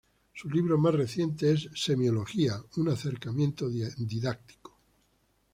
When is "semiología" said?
1.75-2.59